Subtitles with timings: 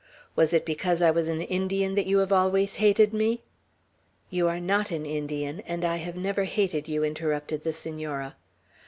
[0.35, 3.43] Was it because I was an Indian that you have always hated me?"
[4.31, 8.35] "You are not an Indian, and I have never hated you," interrupted the Senora.